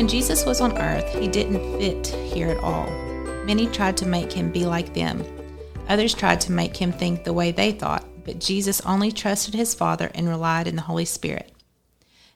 When 0.00 0.08
Jesus 0.08 0.46
was 0.46 0.62
on 0.62 0.78
earth, 0.78 1.14
he 1.14 1.28
didn't 1.28 1.78
fit 1.78 2.06
here 2.06 2.48
at 2.48 2.64
all. 2.64 2.88
Many 3.44 3.66
tried 3.66 3.98
to 3.98 4.06
make 4.06 4.32
him 4.32 4.50
be 4.50 4.64
like 4.64 4.94
them. 4.94 5.22
Others 5.90 6.14
tried 6.14 6.40
to 6.40 6.52
make 6.52 6.74
him 6.74 6.90
think 6.90 7.22
the 7.22 7.34
way 7.34 7.52
they 7.52 7.72
thought, 7.72 8.06
but 8.24 8.40
Jesus 8.40 8.80
only 8.86 9.12
trusted 9.12 9.52
his 9.52 9.74
Father 9.74 10.10
and 10.14 10.26
relied 10.26 10.66
in 10.66 10.76
the 10.76 10.80
Holy 10.80 11.04
Spirit. 11.04 11.52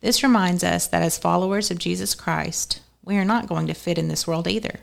This 0.00 0.22
reminds 0.22 0.62
us 0.62 0.86
that 0.86 1.02
as 1.02 1.18
followers 1.18 1.72
of 1.72 1.80
Jesus 1.80 2.14
Christ, 2.14 2.80
we 3.02 3.16
are 3.16 3.24
not 3.24 3.48
going 3.48 3.66
to 3.66 3.74
fit 3.74 3.98
in 3.98 4.06
this 4.06 4.24
world 4.24 4.46
either. 4.46 4.78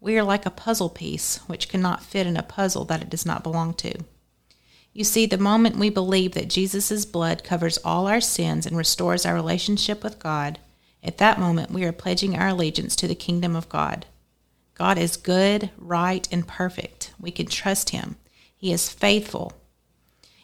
We 0.00 0.18
are 0.18 0.24
like 0.24 0.44
a 0.44 0.50
puzzle 0.50 0.90
piece 0.90 1.36
which 1.46 1.68
cannot 1.68 2.02
fit 2.02 2.26
in 2.26 2.36
a 2.36 2.42
puzzle 2.42 2.84
that 2.86 3.02
it 3.02 3.10
does 3.10 3.24
not 3.24 3.44
belong 3.44 3.72
to. 3.74 3.94
You 4.92 5.04
see, 5.04 5.26
the 5.26 5.38
moment 5.38 5.76
we 5.76 5.90
believe 5.90 6.32
that 6.32 6.50
Jesus' 6.50 7.04
blood 7.04 7.44
covers 7.44 7.78
all 7.84 8.08
our 8.08 8.20
sins 8.20 8.66
and 8.66 8.76
restores 8.76 9.24
our 9.24 9.34
relationship 9.34 10.02
with 10.02 10.18
God, 10.18 10.58
at 11.02 11.18
that 11.18 11.38
moment 11.38 11.70
we 11.70 11.84
are 11.84 11.92
pledging 11.92 12.36
our 12.36 12.48
allegiance 12.48 12.94
to 12.96 13.08
the 13.08 13.14
kingdom 13.14 13.56
of 13.56 13.68
God. 13.68 14.06
God 14.74 14.98
is 14.98 15.16
good, 15.16 15.70
right, 15.76 16.26
and 16.32 16.46
perfect. 16.46 17.12
We 17.20 17.30
can 17.30 17.46
trust 17.46 17.90
him. 17.90 18.16
He 18.56 18.72
is 18.72 18.88
faithful. 18.88 19.52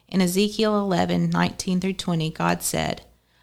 In 0.08 0.20
Ezekiel 0.20 0.78
11, 0.78 1.30
19 1.30 1.80
through 1.80 1.94
20, 1.94 2.30
God 2.30 2.62
said, 2.62 3.02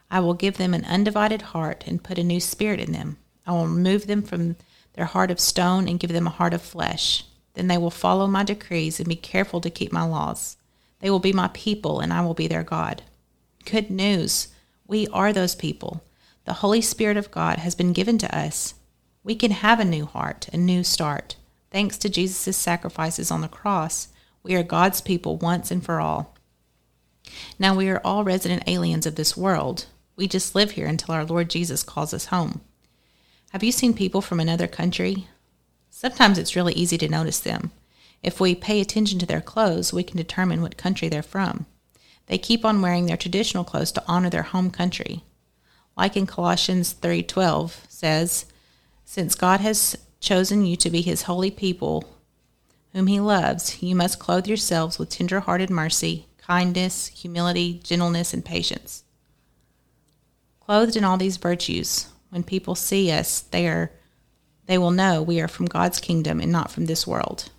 I 0.09 0.20
will 0.20 0.34
give 0.34 0.58
them 0.58 0.73
an 0.73 0.86
undivided 0.86 1.41
heart 1.41 1.84
and 1.88 2.03
put 2.03 2.20
a 2.20 2.23
new 2.23 2.39
spirit 2.39 2.80
in 2.80 2.91
them. 2.91 3.17
I 3.45 3.52
will 3.52 3.67
remove 3.67 4.08
them 4.08 4.22
from 4.22 4.55
their 4.94 5.05
heart 5.05 5.31
of 5.31 5.39
stone 5.39 5.88
and 5.88 6.00
give 6.00 6.11
them 6.11 6.27
a 6.27 6.31
heart 6.31 6.53
of 6.53 6.61
flesh. 6.61 7.25
Then 7.55 7.67
they 7.67 7.77
will 7.77 7.91
follow 7.91 8.27
my 8.27 8.44
decrees 8.44 9.00
and 9.00 9.09
be 9.09 9.16
careful 9.16 9.61
to 9.61 9.70
keep 9.70 9.91
my 9.91 10.03
laws. 10.03 10.58
They 11.00 11.09
will 11.09 11.20
be 11.20 11.34
my 11.34 11.50
people, 11.53 12.00
and 12.00 12.14
I 12.14 12.22
will 12.22 12.34
be 12.34 12.48
their 12.48 12.64
God. 12.64 13.02
Good 13.66 13.89
news. 13.89 14.50
We 14.88 15.08
are 15.08 15.34
those 15.34 15.55
people. 15.55 16.03
The 16.45 16.53
Holy 16.53 16.81
Spirit 16.81 17.16
of 17.16 17.31
God 17.31 17.59
has 17.59 17.73
been 17.73 17.94
given 17.94 18.17
to 18.17 18.38
us. 18.38 18.75
We 19.23 19.36
can 19.36 19.52
have 19.52 19.80
a 19.80 19.86
new 19.86 20.05
heart, 20.05 20.49
a 20.52 20.58
new 20.58 20.83
start. 20.83 21.38
Thanks 21.72 21.97
to 21.99 22.09
Jesus' 22.09 22.58
sacrifices 22.58 23.31
on 23.31 23.41
the 23.41 23.47
cross, 23.47 24.09
we 24.44 24.53
are 24.55 24.64
God's 24.64 24.99
people 24.99 25.38
once 25.38 25.71
and 25.71 25.83
for 25.83 26.02
all. 26.02 26.36
Now 27.58 27.73
we 27.73 27.89
are 27.89 28.02
all 28.03 28.25
resident 28.25 28.64
aliens 28.67 29.05
of 29.05 29.16
this 29.16 29.38
world. 29.38 29.86
We 30.17 30.27
just 30.27 30.53
live 30.53 30.71
here 30.71 30.86
until 30.86 31.16
our 31.16 31.23
Lord 31.23 31.49
Jesus 31.49 31.81
calls 31.81 32.14
us 32.14 32.25
home. 32.25 32.59
Have 33.52 33.64
you 33.64 33.71
seen 33.71 33.94
people 33.94 34.21
from 34.21 34.41
another 34.41 34.67
country? 34.67 35.27
Sometimes 35.89 36.38
it's 36.38 36.55
really 36.55 36.73
easy 36.73 36.97
to 36.97 37.08
notice 37.08 37.39
them. 37.39 37.71
If 38.21 38.41
we 38.41 38.53
pay 38.53 38.81
attention 38.81 39.17
to 39.19 39.25
their 39.25 39.41
clothes, 39.41 39.94
we 39.94 40.03
can 40.03 40.17
determine 40.17 40.61
what 40.61 40.75
country 40.75 41.08
they're 41.08 41.23
from. 41.23 41.66
They 42.27 42.38
keep 42.38 42.66
on 42.66 42.81
wearing 42.81 43.05
their 43.05 43.17
traditional 43.17 43.64
clothes 43.64 43.91
to 43.94 44.03
honor 44.08 44.30
their 44.30 44.44
home 44.44 44.71
country. 44.71 45.23
Like 45.95 46.17
in 46.17 46.25
Colossians 46.25 46.94
3:12 46.94 47.86
says, 47.88 48.45
"Since 49.05 49.36
God 49.36 49.59
has 49.61 49.95
chosen 50.19 50.66
you 50.66 50.75
to 50.77 50.89
be 50.89 51.02
his 51.02 51.23
holy 51.23 51.52
people, 51.52 52.05
whom 52.94 53.08
he 53.08 53.19
loves, 53.19 53.81
you 53.81 53.95
must 53.95 54.19
clothe 54.19 54.47
yourselves 54.47 54.97
with 54.97 55.09
tender-hearted 55.09 55.69
mercy, 55.69 56.27
kindness, 56.38 57.08
humility, 57.08 57.80
gentleness, 57.83 58.33
and 58.33 58.44
patience." 58.44 59.03
Clothed 60.59 60.95
in 60.95 61.03
all 61.03 61.17
these 61.17 61.38
virtues, 61.38 62.08
when 62.30 62.44
people 62.44 62.73
see 62.73 63.11
us, 63.11 63.41
they 63.52 63.67
are 63.67 63.91
they 64.66 64.77
will 64.77 64.91
know 64.91 65.21
we 65.21 65.41
are 65.41 65.47
from 65.47 65.66
God's 65.66 65.99
kingdom 65.99 66.39
and 66.39 66.52
not 66.52 66.71
from 66.71 66.86
this 66.86 67.05
world. 67.05 67.49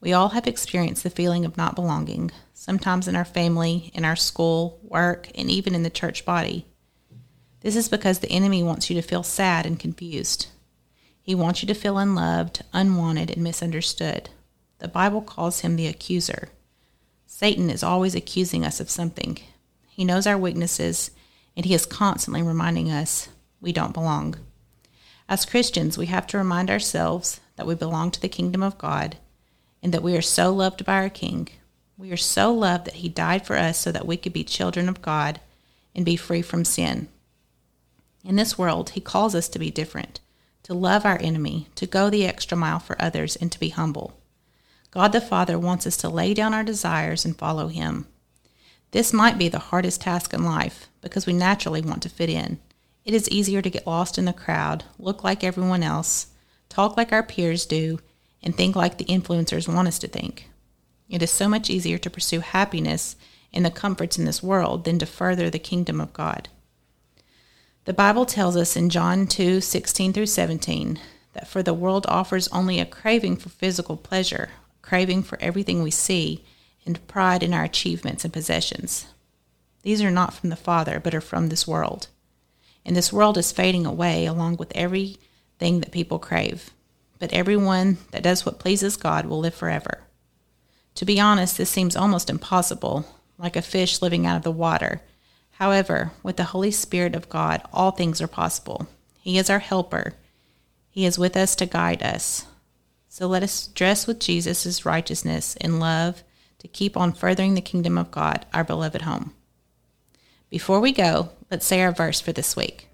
We 0.00 0.12
all 0.12 0.30
have 0.30 0.46
experienced 0.46 1.02
the 1.02 1.10
feeling 1.10 1.44
of 1.44 1.56
not 1.56 1.74
belonging, 1.74 2.30
sometimes 2.54 3.06
in 3.06 3.14
our 3.14 3.24
family, 3.24 3.90
in 3.94 4.04
our 4.04 4.16
school, 4.16 4.80
work, 4.82 5.28
and 5.34 5.50
even 5.50 5.74
in 5.74 5.82
the 5.82 5.90
church 5.90 6.24
body. 6.24 6.66
This 7.60 7.76
is 7.76 7.88
because 7.88 8.20
the 8.20 8.30
enemy 8.30 8.62
wants 8.62 8.88
you 8.88 8.96
to 8.96 9.06
feel 9.06 9.22
sad 9.22 9.66
and 9.66 9.78
confused. 9.78 10.48
He 11.20 11.34
wants 11.34 11.62
you 11.62 11.66
to 11.68 11.74
feel 11.74 11.98
unloved, 11.98 12.62
unwanted, 12.72 13.30
and 13.30 13.42
misunderstood. 13.42 14.30
The 14.78 14.88
Bible 14.88 15.22
calls 15.22 15.60
him 15.60 15.76
the 15.76 15.88
accuser. 15.88 16.48
Satan 17.26 17.68
is 17.68 17.82
always 17.82 18.14
accusing 18.14 18.64
us 18.64 18.80
of 18.80 18.88
something. 18.88 19.38
He 19.88 20.04
knows 20.04 20.26
our 20.26 20.38
weaknesses, 20.38 21.10
and 21.56 21.66
he 21.66 21.74
is 21.74 21.84
constantly 21.84 22.42
reminding 22.42 22.90
us 22.90 23.28
we 23.60 23.72
don't 23.72 23.92
belong. 23.92 24.36
As 25.28 25.44
Christians, 25.44 25.98
we 25.98 26.06
have 26.06 26.26
to 26.28 26.38
remind 26.38 26.70
ourselves 26.70 27.40
that 27.56 27.66
we 27.66 27.74
belong 27.74 28.10
to 28.12 28.20
the 28.20 28.28
kingdom 28.28 28.62
of 28.62 28.78
God 28.78 29.18
and 29.82 29.92
that 29.92 30.02
we 30.02 30.16
are 30.16 30.22
so 30.22 30.52
loved 30.52 30.84
by 30.84 30.94
our 30.94 31.10
King. 31.10 31.48
We 31.96 32.10
are 32.12 32.16
so 32.16 32.52
loved 32.54 32.86
that 32.86 32.94
He 32.94 33.08
died 33.08 33.44
for 33.44 33.56
us 33.56 33.78
so 33.78 33.92
that 33.92 34.06
we 34.06 34.16
could 34.16 34.32
be 34.32 34.44
children 34.44 34.88
of 34.88 35.02
God 35.02 35.40
and 35.94 36.04
be 36.04 36.16
free 36.16 36.42
from 36.42 36.64
sin. 36.64 37.08
In 38.24 38.36
this 38.36 38.58
world, 38.58 38.90
He 38.90 39.00
calls 39.00 39.34
us 39.34 39.48
to 39.48 39.58
be 39.58 39.70
different, 39.70 40.20
to 40.64 40.74
love 40.74 41.06
our 41.06 41.18
enemy, 41.20 41.68
to 41.76 41.86
go 41.86 42.10
the 42.10 42.26
extra 42.26 42.56
mile 42.56 42.78
for 42.78 43.00
others, 43.00 43.36
and 43.36 43.50
to 43.52 43.60
be 43.60 43.70
humble. 43.70 44.18
God 44.90 45.12
the 45.12 45.20
Father 45.20 45.58
wants 45.58 45.86
us 45.86 45.96
to 45.98 46.08
lay 46.08 46.34
down 46.34 46.54
our 46.54 46.64
desires 46.64 47.24
and 47.24 47.36
follow 47.36 47.68
Him. 47.68 48.06
This 48.90 49.12
might 49.12 49.38
be 49.38 49.48
the 49.48 49.58
hardest 49.58 50.00
task 50.00 50.32
in 50.32 50.44
life 50.44 50.88
because 51.00 51.26
we 51.26 51.32
naturally 51.32 51.82
want 51.82 52.02
to 52.02 52.08
fit 52.08 52.30
in. 52.30 52.58
It 53.04 53.14
is 53.14 53.28
easier 53.28 53.62
to 53.62 53.70
get 53.70 53.86
lost 53.86 54.18
in 54.18 54.24
the 54.24 54.32
crowd, 54.32 54.84
look 54.98 55.22
like 55.22 55.44
everyone 55.44 55.82
else, 55.82 56.28
talk 56.68 56.96
like 56.96 57.12
our 57.12 57.22
peers 57.22 57.66
do, 57.66 58.00
and 58.42 58.54
think 58.54 58.76
like 58.76 58.98
the 58.98 59.04
influencers 59.06 59.72
want 59.72 59.88
us 59.88 59.98
to 60.00 60.08
think. 60.08 60.48
It 61.08 61.22
is 61.22 61.30
so 61.30 61.48
much 61.48 61.70
easier 61.70 61.98
to 61.98 62.10
pursue 62.10 62.40
happiness 62.40 63.16
and 63.52 63.64
the 63.64 63.70
comforts 63.70 64.18
in 64.18 64.24
this 64.24 64.42
world 64.42 64.84
than 64.84 64.98
to 64.98 65.06
further 65.06 65.48
the 65.48 65.58
kingdom 65.58 66.00
of 66.00 66.12
God. 66.12 66.48
The 67.88 67.94
Bible 67.94 68.26
tells 68.26 68.54
us 68.54 68.76
in 68.76 68.90
John 68.90 69.26
2 69.26 69.62
16 69.62 70.12
through 70.12 70.26
17 70.26 71.00
that 71.32 71.48
for 71.48 71.62
the 71.62 71.72
world 71.72 72.04
offers 72.06 72.46
only 72.48 72.78
a 72.80 72.84
craving 72.84 73.38
for 73.38 73.48
physical 73.48 73.96
pleasure, 73.96 74.50
craving 74.82 75.22
for 75.22 75.40
everything 75.40 75.82
we 75.82 75.90
see, 75.90 76.44
and 76.84 77.06
pride 77.08 77.42
in 77.42 77.54
our 77.54 77.64
achievements 77.64 78.24
and 78.24 78.32
possessions. 78.34 79.06
These 79.84 80.02
are 80.02 80.10
not 80.10 80.34
from 80.34 80.50
the 80.50 80.54
Father, 80.54 81.00
but 81.00 81.14
are 81.14 81.22
from 81.22 81.48
this 81.48 81.66
world. 81.66 82.08
And 82.84 82.94
this 82.94 83.10
world 83.10 83.38
is 83.38 83.52
fading 83.52 83.86
away 83.86 84.26
along 84.26 84.58
with 84.58 84.70
everything 84.74 85.80
that 85.80 85.90
people 85.90 86.18
crave 86.18 86.68
but 87.18 87.32
everyone 87.32 87.96
that 88.10 88.22
does 88.22 88.44
what 88.44 88.58
pleases 88.58 88.98
God 88.98 89.24
will 89.24 89.40
live 89.40 89.54
forever. 89.54 90.02
To 90.96 91.06
be 91.06 91.18
honest, 91.18 91.56
this 91.56 91.70
seems 91.70 91.96
almost 91.96 92.28
impossible, 92.28 93.06
like 93.38 93.56
a 93.56 93.62
fish 93.62 94.02
living 94.02 94.26
out 94.26 94.36
of 94.36 94.42
the 94.42 94.50
water. 94.50 95.00
However, 95.58 96.12
with 96.22 96.36
the 96.36 96.44
Holy 96.44 96.70
Spirit 96.70 97.16
of 97.16 97.28
God, 97.28 97.62
all 97.72 97.90
things 97.90 98.22
are 98.22 98.28
possible. 98.28 98.86
He 99.18 99.38
is 99.38 99.50
our 99.50 99.58
helper. 99.58 100.14
He 100.88 101.04
is 101.04 101.18
with 101.18 101.36
us 101.36 101.56
to 101.56 101.66
guide 101.66 102.00
us. 102.00 102.46
So 103.08 103.26
let 103.26 103.42
us 103.42 103.66
dress 103.66 104.06
with 104.06 104.20
Jesus' 104.20 104.86
righteousness 104.86 105.56
and 105.60 105.80
love 105.80 106.22
to 106.60 106.68
keep 106.68 106.96
on 106.96 107.12
furthering 107.12 107.54
the 107.54 107.60
kingdom 107.60 107.98
of 107.98 108.12
God, 108.12 108.46
our 108.54 108.62
beloved 108.62 109.02
home. 109.02 109.32
Before 110.48 110.78
we 110.78 110.92
go, 110.92 111.30
let's 111.50 111.66
say 111.66 111.82
our 111.82 111.92
verse 111.92 112.20
for 112.20 112.30
this 112.30 112.54
week. 112.54 112.88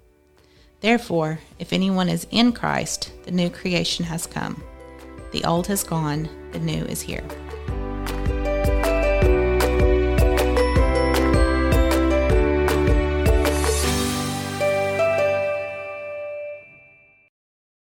Therefore, 0.81 1.41
if 1.59 1.71
anyone 1.71 2.09
is 2.09 2.25
in 2.31 2.51
Christ, 2.51 3.11
the 3.25 3.31
new 3.31 3.51
creation 3.51 4.05
has 4.05 4.25
come. 4.25 4.63
The 5.33 5.45
old 5.45 5.67
has 5.67 5.83
gone, 5.83 6.27
the 6.51 6.59
new 6.59 6.83
is 6.85 7.01
here. 7.01 7.23